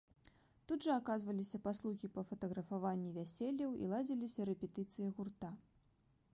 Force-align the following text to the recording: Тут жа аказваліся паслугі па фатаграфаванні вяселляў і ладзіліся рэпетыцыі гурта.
Тут 0.69 0.85
жа 0.87 0.95
аказваліся 1.01 1.59
паслугі 1.67 2.09
па 2.15 2.21
фатаграфаванні 2.29 3.13
вяселляў 3.17 3.77
і 3.83 3.93
ладзіліся 3.95 4.51
рэпетыцыі 4.51 5.07
гурта. 5.19 5.49